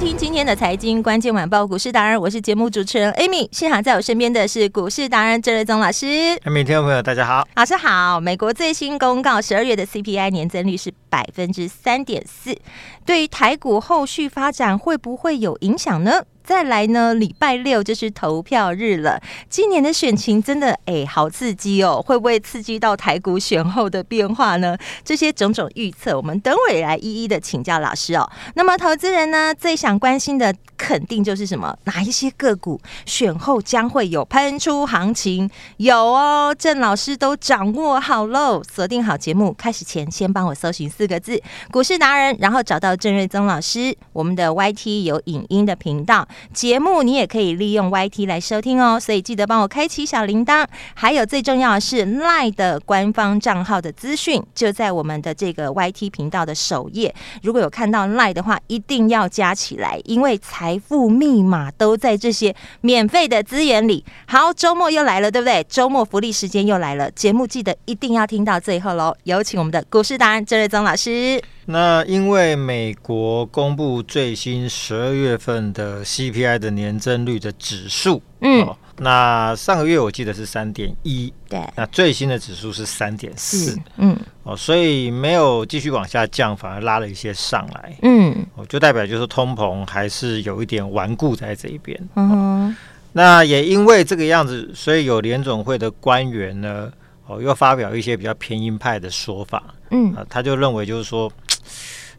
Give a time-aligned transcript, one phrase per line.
[0.00, 3.46] 听今天的财经关键晚报股市达人，我是节目主持人 Amy。
[3.52, 6.06] 现场在我身边的是股市达人郑瑞宗老师。
[6.06, 8.18] Amy，听众朋友大家好，老师好。
[8.18, 12.56] 美国最新公告，十二月的 CPI 年增率是百分之三点四，
[13.04, 16.22] 对于台股后续发展会不会有影响呢？
[16.50, 19.22] 再来呢，礼拜六就是投票日了。
[19.48, 22.02] 今年的选情真的哎，好刺激哦！
[22.04, 24.76] 会不会刺激到台股选后的变化呢？
[25.04, 28.28] 这些种种预测，我们等会来一一的请教老师哦。
[28.56, 31.78] 那么，投资人呢最想关心的，肯定就是什么？
[31.84, 35.48] 哪一些个股选后将会有喷出行情？
[35.76, 38.60] 有哦，郑老师都掌握好喽。
[38.68, 43.96] 锁定好节目，开始前先帮我搜寻四个字“股市达人”，然后找到郑瑞宗老师。
[44.12, 46.26] 我们的 YT 有影音的频道。
[46.52, 50.66] 节目你也可以利用 YT 来收听哦，所以记得帮我开启小铃铛。
[50.94, 57.14] 还有最重要的是 LINE 的官方账号的资讯就在我们的这个 YT 频道的首页。
[57.42, 64.04] 如果有看到 LINE 的话，一定要加起来，因为财富密码都在这些免费的资源里。
[64.26, 65.64] 好，周末又来了，对不对？
[65.68, 69.14] 周末福利时间又来了，节目记得一定要听到最后喽。
[69.24, 71.40] 有请我们的股市达人郑瑞宗老师。
[71.66, 92.74] 那因为美国公布最新十二月份的 CPI 的年增率的指数，嗯、哦，那上个月我记得是三点一，对，那最新的指数是三点四，嗯，哦，所以没有继续往下降，反而拉了一些上来，嗯，哦，就代表就是通膨还是有一点顽固在这一边，嗯、哦，
[93.12, 96.90] 那也因为这个样子，所以有联总会的官员呢，
[97.26, 101.30] 哦，又发表一些比较偏鹰派的说法，嗯，啊，他就认为就是说。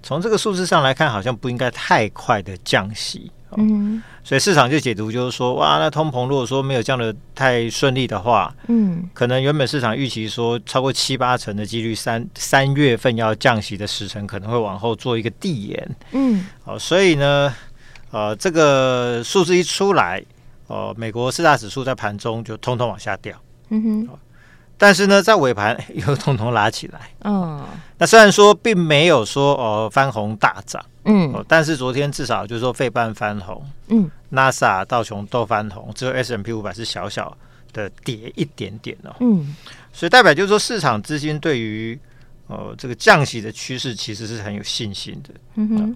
[0.03, 17.53] 从这个数字上来看，好像不应该太快的降息，哦、嗯，所以市场就解读就是说，哇，那通膨如果说没有降的太顺利的话，嗯，可能原本市场预期说超过七八成的几率，三三月份要降息的时程可能会往后做一个递延，嗯，好、哦，所以呢，
[18.09, 20.19] 呃，这个数字一出来，
[20.65, 24.09] 哦、呃，美国四大指数在盘中就通通往下掉，嗯哼。
[24.81, 26.99] 哦但是呢，在尾盘又通通拉起来。
[27.19, 27.63] 哦，
[27.99, 37.37] 那虽然说并没有说哦翻红大涨，嗯，但是昨天至少就是说费半翻红，嗯，纳斯达克道琼都翻红，只有 S M P 五百是小小
[37.71, 39.55] 的跌一点点哦，嗯，
[39.93, 41.99] 所以代表就是说市场资金对于
[42.47, 45.95] 呃这个降息的趋势其实是很有信心的，嗯哼，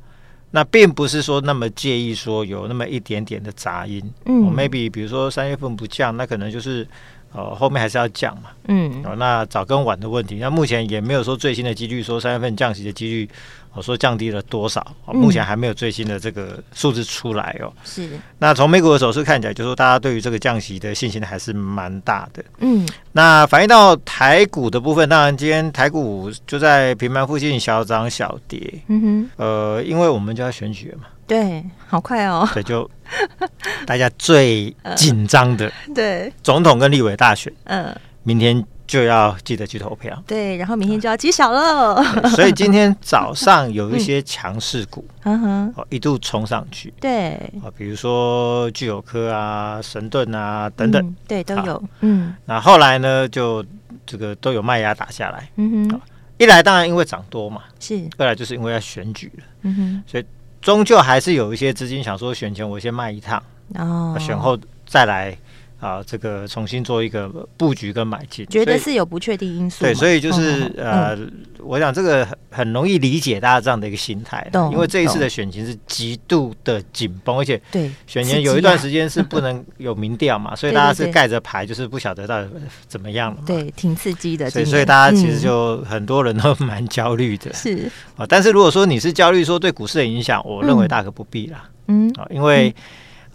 [0.51, 6.87] 那并不是说那么介意说有那么一点点的杂音，嗯，maybe 比如说三月份不降，那可能就是。
[7.35, 13.29] 哦，后面还是要降嘛，嗯，哦，那早跟晚的问题，那目前也没有说最新的几率，说三月份降息的几率，
[13.73, 17.73] 我说降低了多少，目前还没有最新的这个数字出来哦。
[17.83, 18.09] 是，
[18.39, 22.41] 那从美股的走势看起来，就是说大家对于这个降息的信心还是蛮大的。
[22.59, 28.81] 嗯，那反映到台股的部分，当然今天台股就在平盘附近小涨小跌。
[28.87, 31.03] 嗯哼，呃，因为我们就要选举了嘛。
[31.27, 32.47] 对，好快哦。
[32.53, 32.89] 对，就
[33.85, 40.21] 大家最 紧张的，对，总统跟立委大选，嗯，明天就要记得去投票。
[40.27, 42.03] 对，然后明天就要揭晓了。
[42.29, 46.93] 所以今天早上有一些强势股，嗯哼，哦，一度冲上去。
[47.01, 47.31] 对，
[47.63, 51.83] 啊，比如说聚友科啊、神盾啊等等，对，都有。
[52.01, 53.65] 嗯，那后来呢，就
[54.05, 55.49] 这个都有卖压打下来。
[55.55, 56.01] 嗯哼，
[56.37, 59.43] 一来当然因为涨多嘛，是；二来就是因为要选举了。
[59.63, 60.25] 嗯哼，所以。
[60.65, 63.41] 终究还是有一些资金想说，选前我先卖一趟，
[63.75, 65.37] 哦，选后再来
[65.85, 69.83] 啊，这个重新做一个布局跟买进，觉得是有不确定因素。
[69.83, 82.49] 对，所以就是、哦、呃，嗯、我想这个很容易理解大家这样的一个心态，因为这一次的选情是极度的紧绷，而且对选前有一段时间是不能有民调嘛，所以大家是盖着牌，就是不晓得到底
[82.87, 83.43] 怎么样了嘛。
[83.45, 84.49] 对，挺刺激的。
[84.49, 87.53] 所以，所以大家其实就很多人都蛮焦虑的。
[87.53, 87.87] 是
[88.17, 91.69] 啊，但是如果说你是焦虑说对股市的影响，我认为大可不必啦。
[91.89, 92.73] 嗯啊，因为。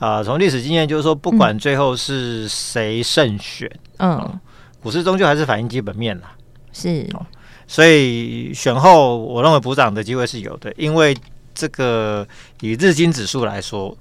[0.00, 4.40] 啊，从历史经验就是说，不管最后是谁胜选，嗯，嗯，
[4.82, 6.32] 股市终究还是反映基本面啦。
[6.72, 7.06] 是，
[7.66, 11.16] 所以选后我认为补涨的机会是有的，因为
[11.54, 12.26] 这个
[12.62, 13.94] 以日经指数来说，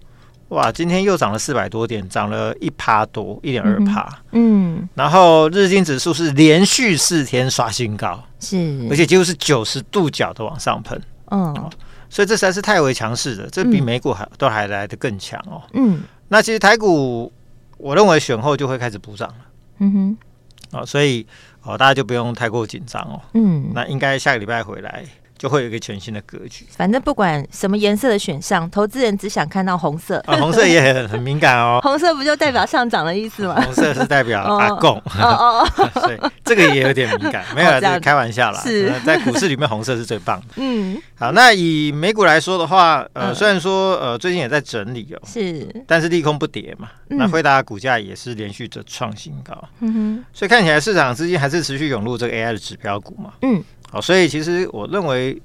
[0.50, 4.08] 哇，今天又涨了四百多点，涨了一趴多，一点二趴。
[4.32, 11.00] 嗯，然后日经指数是连续四天刷新高，是，而且几乎是九十度角的往上喷。
[11.32, 11.70] 嗯、哦，
[12.10, 15.62] 所以这实在是太为强势了，这比美股还、嗯、都还来得更强哦。
[15.74, 17.32] 嗯，那其实台股，
[17.78, 19.36] 我认为选后就会开始补涨了。
[19.78, 20.18] 嗯哼，
[20.78, 21.26] 哦，所以
[21.62, 23.22] 哦，大家就不用太过紧张哦。
[23.34, 25.06] 嗯，那应该下个礼拜回来。
[25.40, 26.68] 就会有一个全新的格局。
[26.70, 30.22] 反正不管什么颜色的选项，投资人只想看到红色。
[30.28, 31.80] 啊，红色也很很敏感哦。
[31.84, 33.56] 红色不就代表上涨的意思吗？
[33.64, 34.98] 红色是代表阿贡。
[34.98, 37.46] 哦哦哦， 所以这个也有点敏感。
[37.56, 38.60] 没有，这是开玩笑啦。
[38.62, 40.48] 是，在股市里面，红色是最棒的。
[40.58, 46.90] 嗯，好，那以美股来说的话，呃，虽然说呃最近也在整理哦，是，但是利空不跌嘛。
[47.12, 49.56] 那辉达股价也是连续的创新高。
[49.80, 53.34] 嗯哼，所以看起来市场资金还是持续涌入这个 AI 的指标股嘛。
[53.42, 55.42] 嗯，好，所以其实我认为。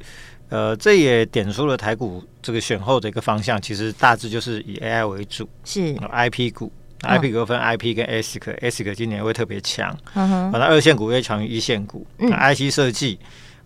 [0.50, 5.94] 呃，这也点出了台股这个选后的一个方向，其实大致就是以 AI 为主，是。
[5.94, 6.70] IP 股
[7.00, 13.18] ，IP 股分 IP 跟 ASIC，ASIC 今年会特别强，嗯哼，反正二线股会强于一线股，嗯，IC 设计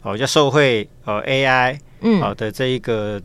[0.02, 3.20] 哦，叫受惠呃 AI 嗯好的这一个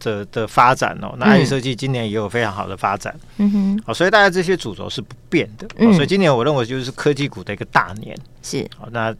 [0.00, 8.68] 的的发展哦，那 IC 设计今年也有非常好的发展，嗯哼，好，所以大家这些主轴是不变的，所以今年我认为就是科技股的一个大年，是。
[8.76, 9.14] 好那。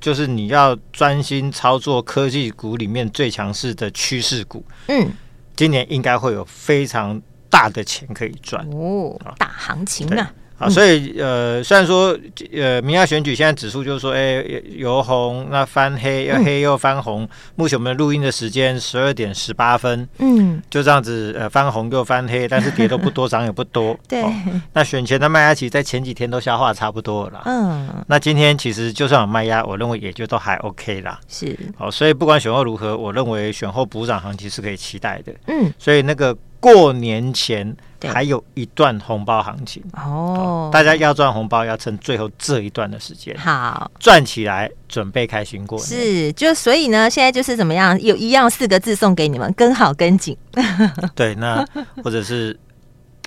[0.00, 5.10] 就是你要专心操作科技股里面最强势的趋势股，嗯，
[5.56, 8.64] 今年应该会有非常大的钱可以赚。
[8.70, 10.32] 哦，大行情啊。
[10.58, 12.18] 啊，所以呃，虽然说
[12.52, 17.22] 呃，明亚选举现在指数就是说，哎、欸，由红那翻黑，又黑又翻红。
[17.22, 23.96] 嗯、目前我们录音的时间十二点十八分，嗯，就这样子，呃，翻红又翻黑，但是跌都不多，涨也不多。
[24.08, 24.32] 对、哦，
[24.72, 27.42] 那选前的卖压其实，在前几天都消化差不多了。
[27.44, 31.20] 嗯，那今天其实就算有卖压，我认为也就都还 OK 啦。
[31.28, 35.32] 是，哦，所以不管选后如何，我认为选后补涨行情是可以期待的。
[35.46, 37.76] 嗯，所以那个过年前。
[38.06, 45.86] 还有一段红包行情哦，大家要赚红包要趁最后这一段的时间，好赚起来，准备开心过年。
[45.88, 50.36] 是，就所以呢，现在就是怎么样，有一样四个字送给你们：跟好跟紧。
[51.16, 51.66] 对，那
[52.04, 52.58] 或者是。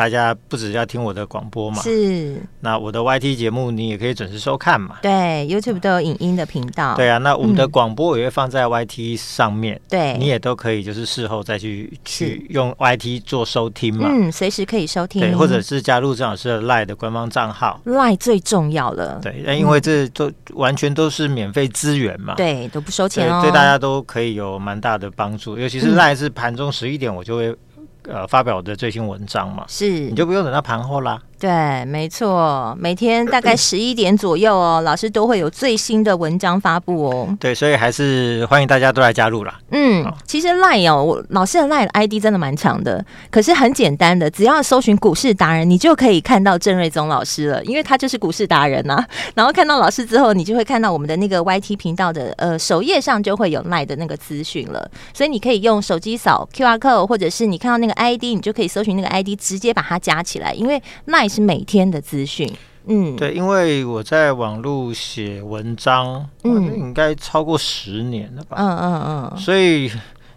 [0.01, 2.41] 大家不只要听我的广播嘛，是。
[2.61, 4.97] 那我的 YT 节目你也可以准时收看嘛。
[4.99, 6.95] 对，YouTube 都有影音的频道。
[6.95, 9.79] 对啊，那我们的广播也会放在 YT 上面。
[9.87, 14.07] 对，你也都可以，就是事后再去去用 YT 做收听嘛。
[14.09, 15.21] 嗯，随时可以收听。
[15.21, 17.79] 对，或者是加入郑老师的 Line 的官方账号。
[17.85, 19.19] Line 最重要了。
[19.21, 22.33] 对，那因为这都完全都是免费资源嘛。
[22.33, 23.39] 对，都不收钱哦。
[23.43, 27.55] 对，大家都可以有蛮大的帮助，尤其是 Line 是盘中十一点我就会。
[28.03, 31.21] 呃，发表我的最新文章嘛，是，你就不用等到盘后啦。
[31.41, 37.35] 对，没错，每天大概 十一点左右哦，老师都会有最新的文章发布哦。
[37.39, 39.59] 对，所以还是欢迎大家都来加入啦。
[39.71, 49.07] 嗯，哦、其实 Line 哦，我老师的 Line 的 ID 真的蛮长的，可是很简单的，只要搜寻股市达人，你就可以看到郑瑞宗老师了，因为他就是股市达人呐、啊。
[49.33, 62.51] 然后看到老师之后，你就会看到我们的那个 YT 频道的呃首页上就会有 Line 的那个资讯了，所以你可以用手机扫 QR code，或者是你看到那个 ID，你就可以搜寻那个 ID，直接把它加起来，因为 Line 是每天的资讯，
[62.87, 69.89] 嗯，对，因为我在网络写文章，嗯，应该超过十年了吧，嗯嗯嗯，所以。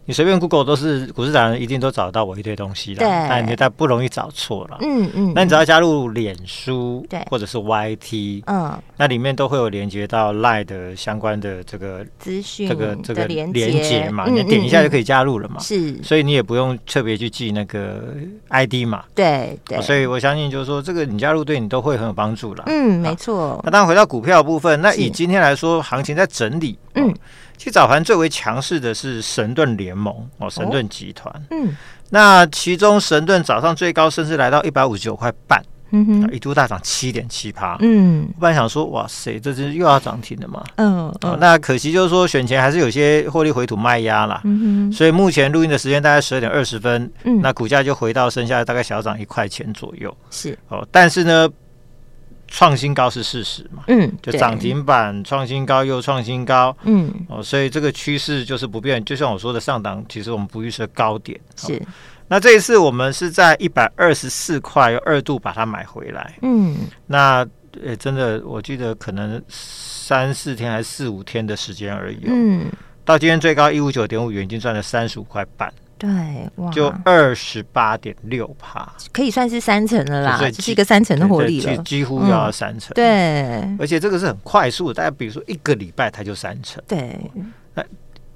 [0.07, 4.79] 你随便 Google 都是股市达人，一定都找得到我一堆东西的，但你但不容易找错了。
[4.81, 15.59] 嗯嗯，那你只要加入脸书，对，或者是 YT，嗯，那里面都会有连接到 Line 的相关的这个资讯，这个这个连接嘛，你点一下就可以加入了嘛。
[15.59, 18.05] 是，所以你也不用特别去记那个
[18.49, 19.05] ID 嘛。
[19.15, 22.65] 对对，所以我相信就是说，这个你加入对你都会很有帮助了。
[22.67, 23.59] 嗯，没错。
[23.65, 27.15] 那当然回到股票部分，那以今天来说，行情在整理，嗯。
[27.57, 31.33] 其实早盘最为强势的是神盾联盟哦，神盾集团。
[31.51, 31.75] 嗯，
[32.11, 37.77] 那其中神盾早上最高甚至来到一百五十九块半，嗯哼，一度大涨七点七趴。
[37.81, 40.63] 嗯，我本来想说，哇塞，这是又要涨停了嘛？
[40.77, 44.41] 嗯，哦，那可惜就是说，选前还是有些获利回吐卖压啦。
[44.45, 50.15] 嗯哼，所以目前录音的时间大概十二点二十分，嗯，那股价就回到剩下大概小涨一块钱左右。
[50.31, 51.49] 是哦，但是呢。
[52.57, 53.83] 创新高是事实嘛？
[53.89, 59.05] 嗯，就涨停板创新高又创新高，嗯，哦，所以这个趋势就是不变。
[59.05, 61.83] 就像我说的，上档其实我们不预设高点，是。
[62.29, 66.77] 那这一次我们是在一百二十四块又二度把它买回来，嗯，
[67.09, 67.45] 那
[67.85, 72.71] 呃真的，我记得可能三四天还是四五天的时间而已，嗯，
[73.05, 75.73] 到今天最高一五九点五元，已经赚了三十五块半。
[76.05, 82.93] 对，哇，就二十八点六趴，可以算是三成了啦，这是一个三成的活力了，几乎要三成。
[82.95, 86.83] 对，而且这个是很快速的，大家比如说一个礼拜它就三成。
[86.87, 87.19] 对，
[87.75, 87.83] 那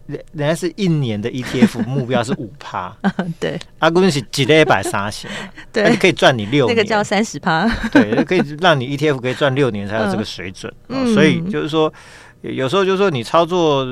[0.07, 2.97] 人人家是一年的 ETF 目标是五趴，
[3.39, 5.29] 对，阿公是几类一百三十，
[5.71, 11.93] 对，可以赚你六年，那个叫三十趴， 对，可以让你 ETF 可以赚六年才有这个水准，嗯、所以就是说，
[12.41, 13.85] 有时候就是说你操作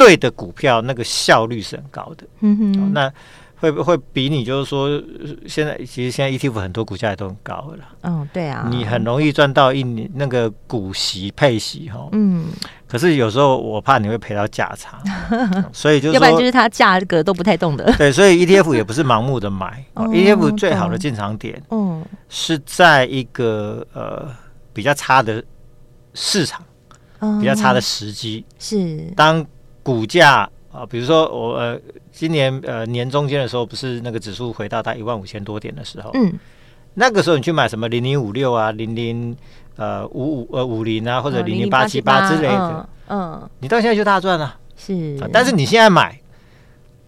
[0.00, 3.12] 对的股票，那个效率是很高的，嗯哼，那。
[3.62, 4.88] 会不会比你就是说，
[5.46, 7.84] 现在其实现在 ETF 很多股价也都很高了。
[8.00, 12.08] 嗯，对啊，你很容易赚到一年那个股息配息哈。
[12.12, 12.46] 嗯，
[12.88, 14.98] 可是有时候我怕你会赔到价差，
[15.74, 17.84] 所以就是要不然就是它价格都不太动的。
[17.98, 19.84] 对，所以 ETF 也不是盲目的买。
[19.92, 24.26] 哦，ETF 最好的进场点，嗯，是在一个呃
[24.72, 25.44] 比较差的
[26.14, 26.64] 市场，
[27.38, 29.46] 比较差的时机，是当
[29.90, 30.48] 股价。
[30.72, 31.76] 啊，比如说我呃，
[32.12, 36.32] 今年呃年中间的时候，不是那个指数回到它一万五千多点的时候，嗯，
[36.94, 39.36] 那个时候你去买什么零零五六啊，零零
[39.74, 46.16] 呃五五呃五零啊，或者零零八七八之类的，嗯，你到现在就大赚了，是，但是你现在买，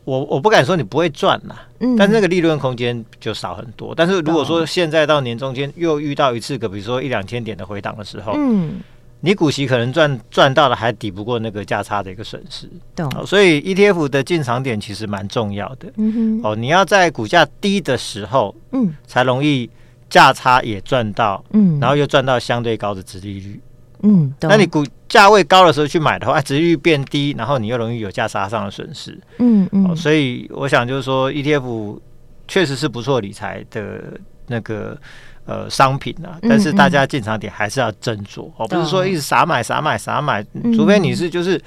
[0.02, 3.94] 我我不敢说你不会赚呐，嗯，但是那个利润空间就少很多。
[3.94, 8.80] 但是如果说现在到年中间又遇到一次个，比如说一两千点的回档的时候，嗯。
[9.24, 12.68] 你股息可能赚赚到了，还抵不过那个价差的一个损失。
[12.96, 13.24] 懂、哦。
[13.24, 15.92] 所以 ETF 的进场点其实蛮重要的。
[15.96, 16.40] 嗯哼。
[16.42, 19.70] 哦，你要在股价低的时候，嗯，才容易
[20.10, 23.60] 价差也赚到，嗯，然后又赚到相对高的殖利率。
[24.02, 24.34] 嗯。
[24.40, 29.16] 那你股价位高的时候去买的话，殖利率变低，然后你又容易有价差上的损失。
[29.38, 29.94] 嗯嗯、哦。
[29.94, 32.00] 所以我想就是说，ETF
[32.48, 34.98] 确实是不错理财的那个。
[35.44, 40.44] 呃，商品啊，但是大家进场点还是要斟酌哦，不是说一直傻买傻买傻买，
[40.76, 41.60] 除非你是就是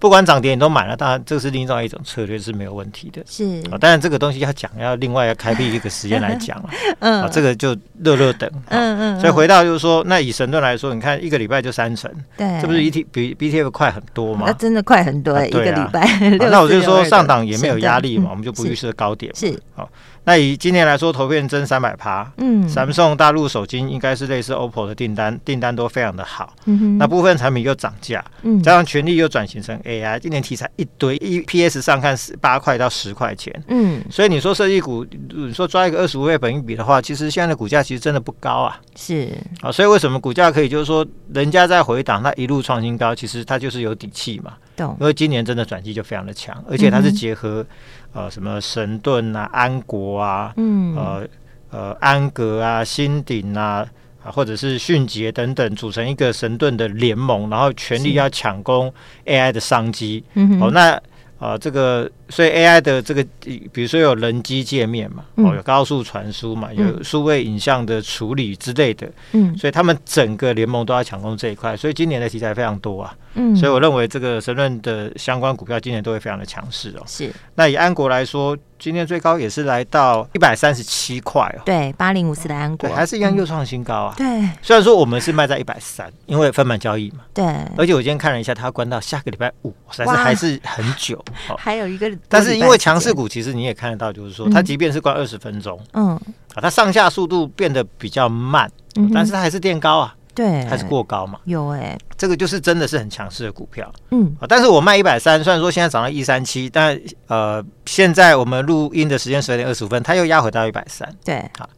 [0.00, 3.22] 不管涨跌你都买了，当然这是另外一种策略是没有问题的。
[3.26, 6.70] 是，当然这个东西要讲，要另外要开辟一个时间来讲了。
[6.98, 8.50] 嗯，这个就热热等。
[8.68, 9.20] 嗯嗯。
[9.20, 14.44] 所以回到就是说，那以神盾来说，你看一个礼拜就三成，对，这不是 E T 比 B T F 快很多吗？
[14.46, 16.08] 那真的快很多，一个礼拜。
[16.38, 19.30] 那我就说上档也没有压力嘛，我们就不预设高点。
[19.36, 19.88] 是，好。
[20.24, 47.66] 那以今年来说，投片增三百趴，嗯，Samsung 大陆手机应该是类似 OPPO 的订单，订单都非常的好，嗯哼，那部分产品又涨价，嗯，加上权力又转型成 AI，今年题材一堆，EPS 上看是八块到十块钱，嗯，所以你说设计股，你说抓一个二十五倍本益比的话，其实现在的股价其实真的不高啊，是，啊，所以为什么股价可以就是说人家在回档，它一路创新高，其实它就是有底气嘛，懂，因为今年真的转机就非常的强，而且它是结合。
[48.12, 51.28] 呃，什么神盾啊，安国啊，嗯，呃
[51.70, 53.86] 呃，安格啊，新鼎啊，
[54.24, 58.92] 啊，或者是迅捷等等，组成一个神盾的联盟，然后全力要抢攻
[59.26, 60.24] AI 的商机。
[60.34, 61.00] 嗯哼，哦，那。
[61.40, 63.26] 啊、呃，这个所以 AI 的这个，
[63.72, 77.02] 比如说有人机界面嘛，嗯、哦，有高速传输嘛，有数位影像的处理之类的，嗯，所以他们整个联盟都要抢攻这一块，所以今年的题材非常多啊，嗯，所以我认为这个神论的相关股票今年都会非常的强势哦。
[77.06, 78.56] 是，那以安国来说。
[78.80, 81.60] 今天最高也是来到一百三十七块哦。
[81.66, 84.14] 对，八零五四的安国还是一样又创新高啊。
[84.16, 84.26] 对，
[84.62, 87.18] 虽然说我们是卖在一百三，因为分盘交易嘛。
[87.34, 87.44] 对。
[87.76, 91.22] 而且我今天看了一下，它关到下个礼拜五，但是还是很久。
[91.58, 96.08] 还有一个，但是因为强势股，其实你也看得到，就是说它即便是关二十分钟，嗯，
[96.54, 98.70] 啊，它上下速度变得比较慢，
[99.12, 100.14] 但是它还是垫高啊。
[100.34, 101.40] 对，还是过高嘛？
[101.44, 103.92] 有哎、欸，这个就是真的是很强势的股票。
[104.10, 111.12] 嗯，但是我卖一百三，虽然说现在涨到一三七，但呃，现在我们录音的时间十二点二十五分，它又压回到一百三。
[111.24, 111.68] 对，好，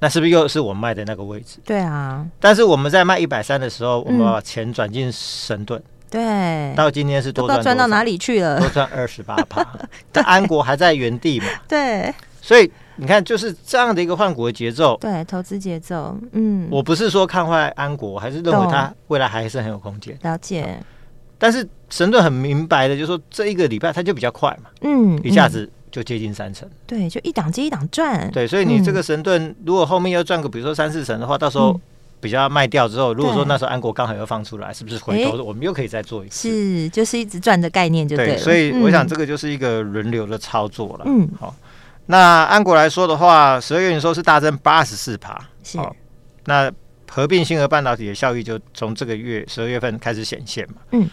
[0.00, 1.58] 那是不是又是我卖的那个位置？
[1.64, 2.26] 对啊。
[2.40, 5.80] 但是我们在卖一百三的时候，我们把钱转进神盾。
[6.10, 8.58] 对，到今天是多赚到哪里去了？
[8.58, 9.64] 多赚二十八趴。
[10.10, 11.46] 但安国还在原地嘛？
[11.68, 12.12] 对，
[12.42, 12.70] 所以。
[12.96, 20.18] 你看，就是这样的一个换股的节奏，对，投资节奏，嗯，我不是说看坏安国，还是认为它未来还是很有空间。
[20.22, 20.78] 了解，
[21.38, 31.80] 但是神盾很明白的，就是说这一个礼拜它就比较快嘛，嗯，一下子就接近三成，对，就一档接一档赚，对，所以你这个神盾如果后面要赚个比如说三四成的话，到时候
[32.20, 36.50] 比较卖掉之后，如果说那时候安国刚好又放出来，是不是回头我们又可以再做一次？
[36.50, 38.38] 是，就是一直赚的概念就对了。
[38.38, 41.54] 所以我想这个就是一个轮流的操作了，嗯，好。
[42.10, 45.78] 那安国来说的话，十二月营收是大增八十四趴，是。
[46.44, 46.68] 那
[47.08, 50.82] 合并星河半导体的效益就从这个月十二月份开始显现嘛。
[50.90, 51.08] 嗯。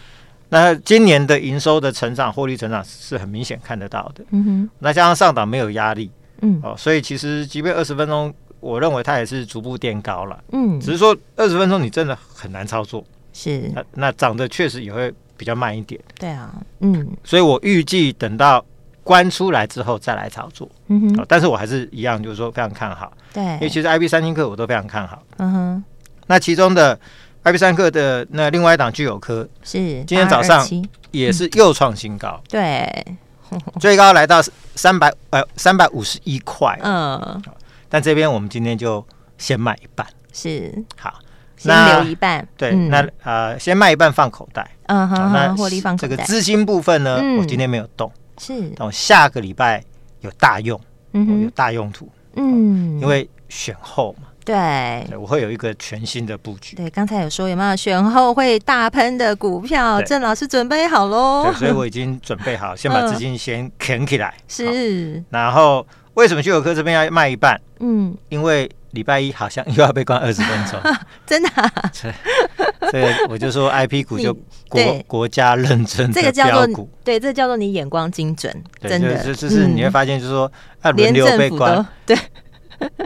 [0.50, 4.26] 那今年的营收的成长、获利成长是很明显看得到的。
[4.32, 4.70] 嗯哼。
[4.80, 6.10] 那加上上档没有压力，
[6.42, 6.60] 嗯。
[6.64, 10.44] 哦，所以其实即便二十分钟，我认为它也是逐步垫高了。
[10.52, 10.80] 嗯。
[10.80, 13.06] 只是说二十分钟你真的很难操作。
[13.34, 13.72] 是。
[13.76, 16.02] 那那涨得确实也会比较慢一点。
[16.18, 16.52] 对啊。
[16.80, 17.08] 嗯。
[17.24, 18.66] 所以我预计等到。
[19.08, 25.84] 关出来之后再来炒作，嗯哼，但是我还是一样，就是说非常看好，对，因为其实 IB 三星科我都非常看好，嗯哼，
[26.28, 27.00] 那其中的
[27.44, 30.68] IB 三克的那另外一档聚友科是今天早上
[31.12, 33.06] 也是又创新高，嗯、对，
[33.80, 34.42] 最高来到
[34.76, 37.42] 三百呃三百五十一块，嗯，
[37.88, 39.06] 但这边我们今天就
[39.38, 40.74] 先卖一半，是。
[40.98, 41.14] 好，
[41.56, 49.84] 先留一半，对，嗯、那呃先卖一半放口袋，嗯哼，那获利放口袋，这个资金部分呢，嗯、我今天没有动，是，但我下个礼拜
[50.22, 50.80] 有大用，
[51.14, 54.28] 嗯，有大用途，嗯，因为选后嘛。
[54.46, 56.78] 对，我会有一个全新的布局。
[56.78, 60.02] 对，刚才有说有没有选后会大喷的股票？
[60.04, 61.44] 郑老师准备好喽。
[61.44, 64.34] 对，所以我已经准备好，先把资金先啃起来。
[64.48, 65.22] 是。
[65.30, 67.60] 然后为什么聚友科这边要卖一半？
[67.80, 70.80] 嗯，因为礼拜一好像又要被关二十分钟。
[71.28, 71.50] 真的？
[72.92, 74.34] 所以我就说 IP 股就
[74.70, 76.90] 国国家认证的标股。
[77.04, 78.54] 对，这叫做你眼光精准。
[78.82, 81.86] 真的，就就是你会发现，就是说啊，轮流被关。
[82.06, 82.18] 对。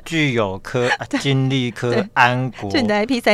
[0.03, 0.89] 具有科、
[1.22, 2.70] 金利科、安国，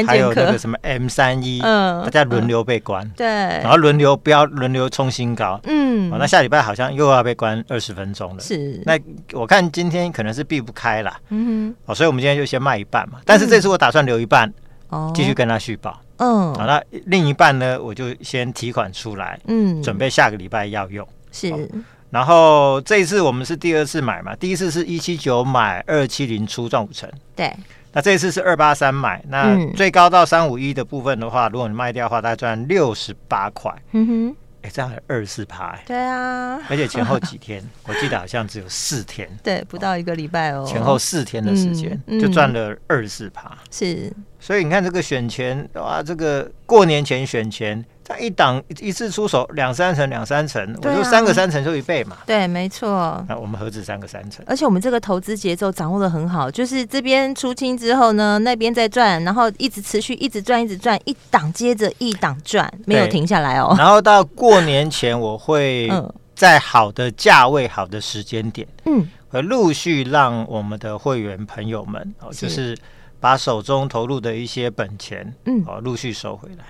[0.06, 9.00] 还有那个什么 M 三一，嗯，大家轮流被关，对，然后轮流不要轮流冲新高，嗯，那下礼拜好像又要被关二十分钟了，是，那
[9.34, 14.54] 我看今天可能是避不开了，嗯，哦，所以我们今天就先卖一半嘛，但是这次我打算留一半，
[14.90, 21.70] 哦，继续跟他续保，嗯，好，那另一半呢，我就先提款出来，嗯，准备下个礼拜要用，是。
[22.10, 27.54] 然后这一次我们是第二次买嘛，第一次是一七九买二七零出赚五成，对。
[27.94, 33.74] 那这一次是二八三买，那最高到三五一的部分的话，如果你卖掉的话，大概赚六十八块。
[33.94, 34.36] 嗯哼。
[34.62, 35.84] 哎，这样还二十四趴哎。
[35.86, 36.60] 对啊。
[36.70, 39.30] 而且前后几天，我记得好像只有四天。
[39.44, 40.66] 对，不到一个礼拜哦。
[40.68, 43.58] 前后四天的时间就赚了二十四趴。
[43.72, 44.12] 是。
[44.40, 47.84] 所以你看这个选前哇，这个过年前选前。
[48.08, 52.20] 它一档一次出手两三成两三成，我说三个三成就一倍嘛。
[52.26, 53.22] 对，没错。
[53.28, 54.46] 那我们何止三个三成？
[54.48, 63.76] 而且我们这个投资节奏掌握的很好，就是这边出清之后呢，那边再赚，然后一直持续一直赚，一直赚，一档接着一档赚，没有停下来哦。
[63.78, 65.90] 然后到过年前，我会
[66.34, 72.78] 在好的价位、好的时间点，嗯，会陆续让我们的会员朋友们哦，就是
[73.20, 76.64] 把手中投入的一些本钱，嗯，哦，陆续收回来。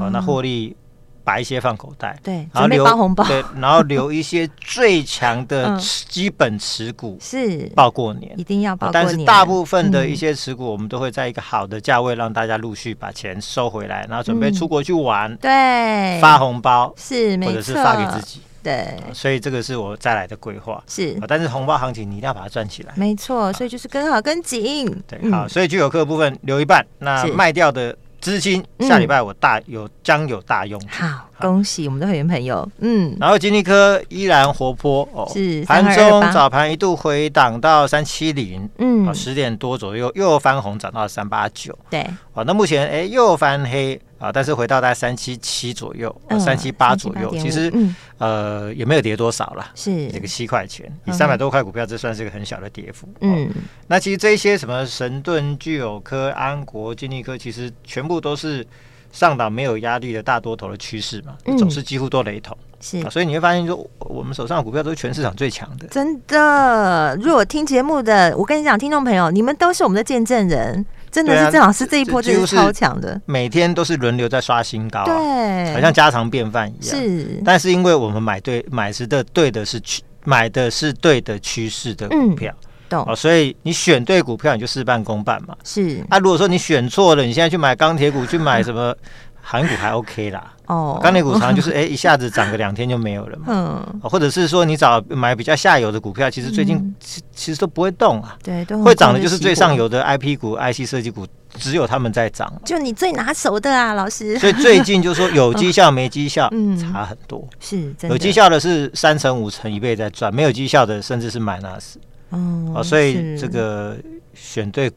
[0.00, 0.76] 哦，那获利
[1.22, 7.70] 把一些放口袋，对，然后留包红包，对，然后留一些最强的基本持股是。
[7.76, 8.90] 报过年，一定要报。
[8.90, 18.96] 但是大部分的一些持股，我们都会在一个好的价位让大家陆续把钱收回来，然后准备出国去玩，对，发红包是，或者是发给自己，对。
[19.12, 21.16] 所以这个是我再来的规划，是。
[21.28, 23.52] 但是红包行情你一定要把它赚起来，没错。
[23.52, 25.46] 所以就是跟好跟紧，对，好。
[25.46, 27.94] 所以具有客部分留一半，那卖掉的。
[28.20, 44.00] 资金下礼拜我大有将有大用，好，恭喜我们的会员朋友，嗯，然后金利科依然活泼哦，是盘中早盘一度回档到三七零，嗯，十点多左右又翻红涨到三八九，对，哦，那目前哎又翻黑。
[44.20, 47.72] 啊，但是回到大概三七七左右，三七八左右，其实
[48.18, 53.08] 呃也没有跌多少了，是这个七块钱，以三百多块股票，这算是一个很小的跌幅。
[53.22, 53.50] 嗯，
[53.86, 58.66] 那其实这些什么神盾、聚友科、安国、金利科，其实全部都是
[59.10, 62.54] 上档没有压力的大多头的趋势嘛，总是几乎都雷同。
[62.82, 65.86] 是，所以你会发现说，我们手上的股票都是全市场最强的。
[65.88, 70.84] 真的，如果听节目的，我跟你讲，听众朋友，你们都是我们的见证人。
[71.10, 76.96] 真的是郑老师这一波就是超强的，每天都是轮流在刷新高，对，好像家常便饭一样。
[76.96, 82.54] 是，但是因为我们买对买是的对的是趋，买的是对的趋势的股票，
[82.88, 85.56] 懂哦，所以你选对股票，你就事半功半嘛。
[85.64, 88.94] 是，那如果说你选错了，你现在去买钢铁股，去买什么？
[89.42, 104.38] 韩股还 OK 啦，哦，钢铁股常常就是哎一下子涨个两天就没有了嘛，嗯，或者是说你找买比较下游的股票，其实最近其其实都不会动啊，对，会涨的就是最上游的 IP 股、IC 设计股，只有他们在涨，就你最拿手的啊，老师。
[104.38, 111.94] 所以最近就说有绩效没绩效， 嗯，差很多，是有绩效的是三成五成一倍在赚，没有绩效的甚至是 minus，
[112.28, 113.96] 哦，所以这个
[114.34, 114.90] 选对。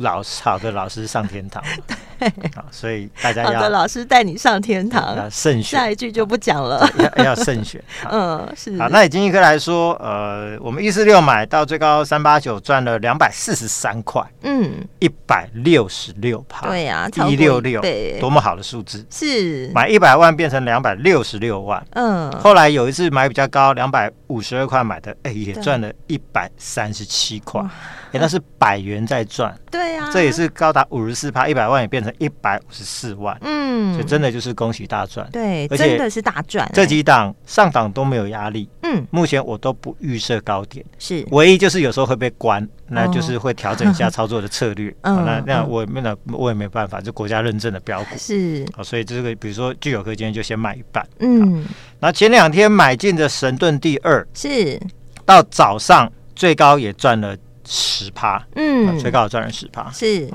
[0.00, 1.62] 老师，好的老师上天堂，
[2.18, 2.32] 对，
[2.70, 5.78] 所以大家要好的老师带你上天堂，要慎选。
[5.78, 7.82] 下一句就不讲了， 要要慎选。
[8.10, 8.76] 嗯，是。
[8.78, 27.62] 好，那以金利科来说，呃，我们一四六买到最高三八九，赚了两百四十三块，嗯，一百六十六趴，对呀，一六六，对，多么好的数字，是买一百万变成两百六十六万，嗯，后来有一次买比较高，两百五十二块买的，哎，也赚了一百三十七块。
[28.18, 36.68] 那是百元在赚，对呀，这也是高达五十四趴，一百万也变一百五十四万，嗯，所以真的就是恭喜大赚，对，真的是大赚。
[36.72, 41.24] 这几档上档都没有压力，嗯，目前我都不预设高点，是。
[41.30, 48.16] 唯一就是有时候会被关，那就是会调整一下操作的策略， 嗯，那那我那我也没办法，就国家认证的标股。
[48.18, 51.64] 是，所以这个比如说聚友科今天就先买一半，嗯，
[52.00, 54.80] 那前两天买进的神盾第二是。
[55.24, 57.36] 到早上最高也赚了。
[57.68, 60.30] 十趴，嗯，最高有赚了十趴，是，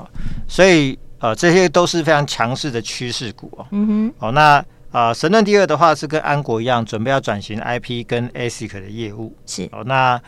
[0.46, 3.66] 所以呃，这些都是非常强势的趋势股哦。
[3.70, 10.20] 嗯哼，哦，那呃，神盾第二的话是跟安国一样，准备要转型 IP 跟 ASIC 的业务，是哦，那。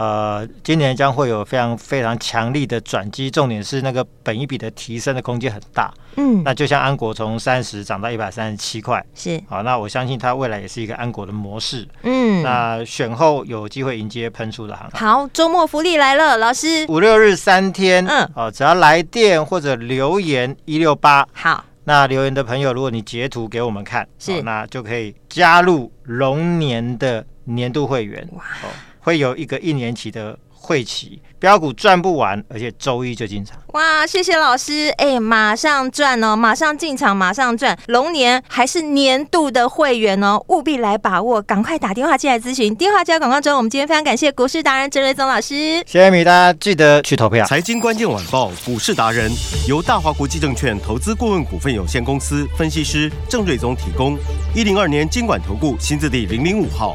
[0.00, 5.92] 呃，今年将会有非常非常强力的转机，重点是那个本一比的提升的空间很大。
[6.16, 9.38] 嗯，那就像安国从三十涨到一百三十七块，是。
[9.46, 11.86] 好，那我相信它未来也是一个安国的模式。
[12.02, 14.98] 嗯，那选后有机会迎接喷出的行情。
[14.98, 28.68] 好，周末福利来了，老师，五六日三天，嗯，哦，只要来电或者留言一六八，好，那留言的朋友，如果你截图给我们看，是，哦，那就可以加入龙年的年度会员，哇，哦，
[29.00, 30.38] 会有一个一年期的。
[30.62, 33.56] 会期标股赚不完，而且周一就进场。
[33.68, 37.76] 哇，谢谢老师，哎，马上赚哦，马上进场，马上赚。
[37.88, 42.74] 龙年还是年度的会员哦，务必来把握，赶快打电话进来咨询。
[42.74, 45.78] 电话加广告中，我们今天非常感谢股市达人郑瑞宗老师。
[45.86, 47.46] 谢谢米，大家记得去投票。
[47.46, 49.32] 财经关键晚报股市达人
[49.66, 54.16] 由大华国际证券投资顾问股份有限公司分析师郑瑞宗提供。
[54.54, 56.94] 一零二年经管投顾新字第零零五号。